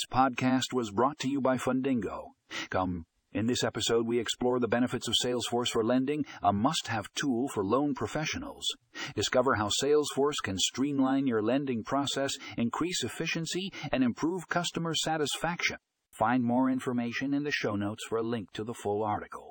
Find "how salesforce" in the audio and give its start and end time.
9.56-10.36